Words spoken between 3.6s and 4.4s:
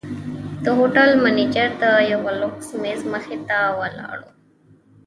ولاړ و.